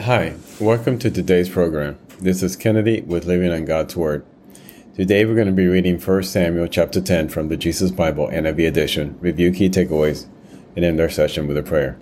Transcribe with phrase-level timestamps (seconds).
[0.00, 1.98] Hi, welcome to today's program.
[2.18, 4.24] This is Kennedy with Living on God's Word.
[4.96, 8.66] Today we're going to be reading 1 Samuel chapter 10 from the Jesus Bible NIV
[8.66, 10.26] edition, review key takeaways,
[10.74, 11.98] and end our session with a prayer.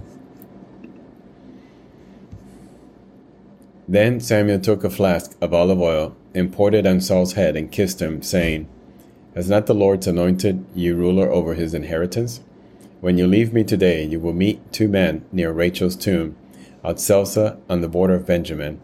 [3.89, 7.73] Then Samuel took a flask of olive oil and poured it on Saul's head and
[7.73, 8.69] kissed him, saying,
[9.35, 12.41] Has not the Lord anointed you ruler over his inheritance?
[13.01, 16.37] When you leave me today, you will meet two men near Rachel's tomb
[16.83, 18.81] at Zelzah on the border of Benjamin.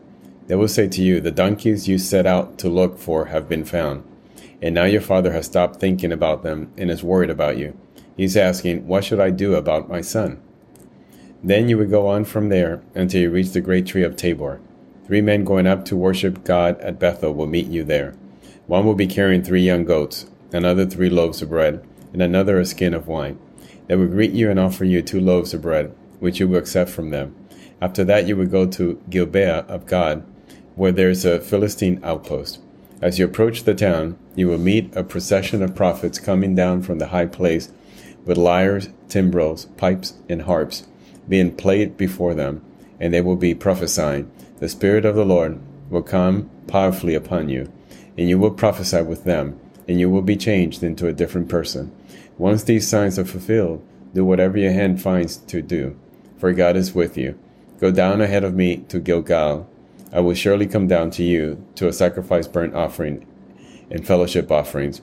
[0.46, 3.64] They will say to you, The donkeys you set out to look for have been
[3.64, 4.04] found.
[4.62, 7.78] And now your father has stopped thinking about them and is worried about you.
[8.16, 10.40] He's asking, What should I do about my son?
[11.42, 14.60] Then you would go on from there until you reach the great tree of Tabor.
[15.06, 18.14] Three men going up to worship God at Bethel will meet you there.
[18.66, 22.64] One will be carrying three young goats, another three loaves of bread, and another a
[22.64, 23.38] skin of wine.
[23.86, 26.90] They will greet you and offer you two loaves of bread, which you will accept
[26.90, 27.36] from them.
[27.80, 30.24] After that, you would go to Gibeah of God,
[30.74, 32.60] where there is a Philistine outpost.
[33.02, 36.98] As you approach the town, you will meet a procession of prophets coming down from
[36.98, 37.70] the high place
[38.24, 40.86] with lyres, timbrels, pipes, and harps
[41.28, 42.62] being played before them,
[42.98, 44.30] and they will be prophesying.
[44.58, 47.70] The Spirit of the Lord will come powerfully upon you,
[48.16, 51.92] and you will prophesy with them, and you will be changed into a different person.
[52.38, 55.98] Once these signs are fulfilled, do whatever your hand finds to do,
[56.38, 57.38] for God is with you.
[57.78, 59.68] Go down ahead of me to Gilgal.
[60.10, 63.26] I will surely come down to you to a sacrifice burnt offering
[63.90, 65.02] and fellowship offerings.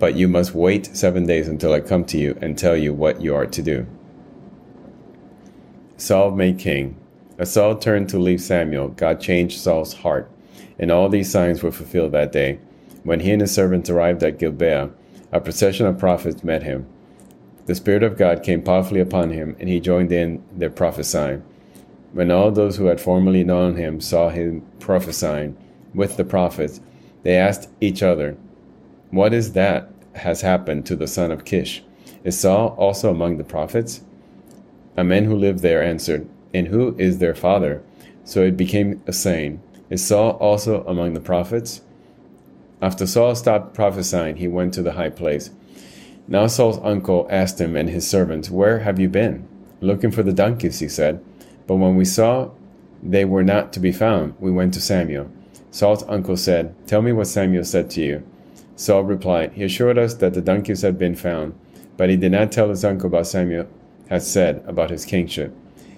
[0.00, 3.20] But you must wait seven days until I come to you and tell you what
[3.20, 3.86] you are to do.
[5.96, 6.96] Saul made king.
[7.38, 10.28] As Saul turned to leave Samuel, God changed Saul's heart,
[10.80, 12.58] and all these signs were fulfilled that day.
[13.04, 14.90] When he and his servants arrived at Gibeah,
[15.30, 16.86] a procession of prophets met him.
[17.66, 21.44] The Spirit of God came powerfully upon him, and he joined in their prophesying.
[22.12, 25.56] When all those who had formerly known him saw him prophesying
[25.94, 26.80] with the prophets,
[27.22, 28.36] they asked each other,
[29.10, 31.82] What is that has happened to the son of Kish?
[32.22, 34.02] Is Saul also among the prophets?
[34.96, 37.82] A man who lived there answered, And who is their father?
[38.24, 41.80] So it became a saying, Is Saul also among the prophets?
[42.82, 45.50] After Saul stopped prophesying, he went to the high place.
[46.28, 49.48] Now Saul's uncle asked him and his servants, Where have you been?
[49.80, 51.24] Looking for the donkeys, he said.
[51.66, 52.50] But when we saw
[53.02, 55.30] they were not to be found, we went to Samuel.
[55.70, 58.22] Saul's uncle said, Tell me what Samuel said to you.
[58.76, 61.58] Saul replied, He assured us that the donkeys had been found,
[61.96, 63.68] but he did not tell his uncle about Samuel
[64.08, 65.56] had said about his kingship.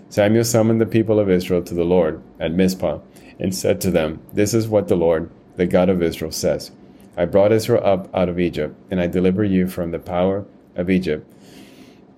[0.09, 3.01] Samuel summoned the people of Israel to the Lord at Mizpah
[3.41, 6.71] and said to them, This is what the Lord, the God of Israel, says
[7.17, 10.47] I brought Israel up out of Egypt, and I deliver you from the power
[10.77, 11.31] of Egypt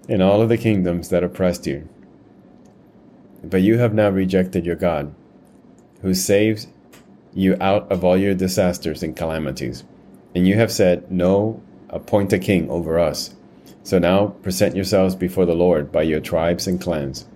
[0.09, 1.89] and all of the kingdoms that oppressed you.
[3.49, 5.15] But you have now rejected your God,
[6.03, 6.67] who saves
[7.33, 9.85] you out of all your disasters and calamities.
[10.35, 13.35] And you have said, No, appoint a king over us.
[13.85, 17.27] So now present yourselves before the Lord by your tribes and clans.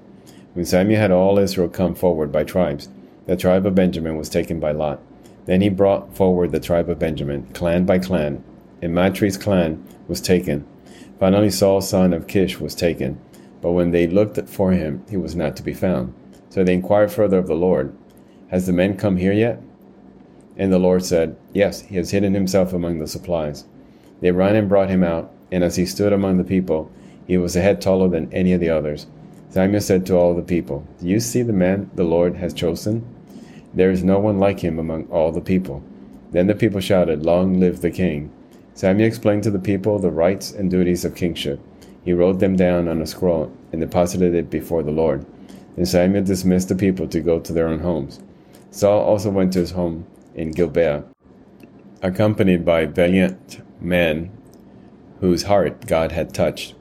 [0.54, 2.88] When Samuel had all Israel come forward by tribes,
[3.26, 5.00] the tribe of Benjamin was taken by Lot.
[5.46, 8.42] Then he brought forward the tribe of Benjamin, clan by clan,
[8.82, 10.66] and Matri's clan was taken.
[11.20, 13.20] Finally, Saul son of Kish was taken.
[13.60, 16.14] But when they looked for him, he was not to be found.
[16.48, 17.94] So they inquired further of the Lord,
[18.48, 19.62] Has the man come here yet?
[20.56, 23.64] And the Lord said, Yes, he has hidden himself among the supplies.
[24.20, 26.90] They ran and brought him out, and as he stood among the people,
[27.26, 29.06] he was a head taller than any of the others.
[29.50, 33.04] Samuel said to all the people, Do you see the man the Lord has chosen?
[33.72, 35.82] There is no one like him among all the people.
[36.32, 38.30] Then the people shouted, Long live the king!
[38.74, 41.60] Samuel explained to the people the rights and duties of kingship.
[42.04, 45.26] He wrote them down on a scroll and deposited it before the Lord.
[45.76, 48.20] Then Samuel dismissed the people to go to their own homes.
[48.70, 51.04] Saul also went to his home in Gibeah,
[52.02, 54.30] accompanied by valiant men
[55.20, 56.74] whose heart God had touched.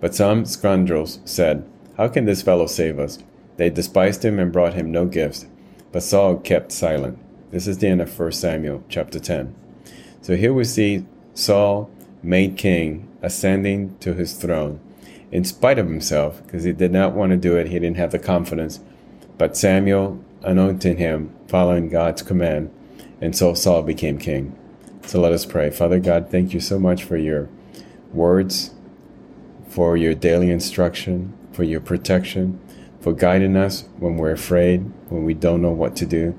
[0.00, 3.18] But some scoundrels said, How can this fellow save us?
[3.56, 5.46] They despised him and brought him no gifts.
[5.92, 7.18] But Saul kept silent.
[7.50, 9.54] This is the end of 1 Samuel chapter 10.
[10.22, 11.88] So here we see Saul
[12.22, 14.78] made king ascending to his throne
[15.32, 17.66] in spite of himself, because he did not want to do it.
[17.66, 18.78] He didn't have the confidence.
[19.36, 22.70] But Samuel anointed him, following God's command,
[23.20, 24.56] and so Saul became king.
[25.06, 25.70] So let us pray.
[25.70, 27.48] Father God, thank you so much for your
[28.12, 28.70] words,
[29.68, 32.60] for your daily instruction, for your protection,
[33.00, 36.38] for guiding us when we're afraid, when we don't know what to do.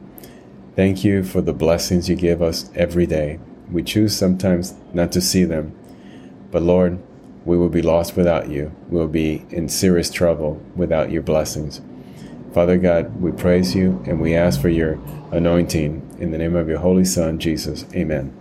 [0.76, 3.40] Thank you for the blessings you give us every day.
[3.70, 5.76] We choose sometimes not to see them,
[6.52, 7.00] but Lord,
[7.46, 8.72] we will be lost without you.
[8.90, 11.82] We'll be in serious trouble without your blessings.
[12.54, 15.00] Father God, we praise you and we ask for your
[15.32, 17.86] anointing in the name of your Holy Son, Jesus.
[17.94, 18.34] Amen.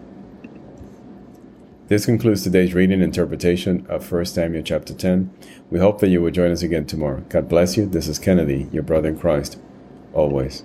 [1.89, 5.31] This concludes today's reading and interpretation of 1 Samuel chapter 10.
[5.71, 7.23] We hope that you will join us again tomorrow.
[7.29, 7.85] God bless you.
[7.85, 9.59] This is Kennedy, your brother in Christ,
[10.15, 10.63] always.